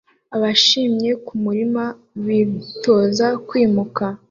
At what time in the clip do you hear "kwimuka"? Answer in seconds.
3.47-4.05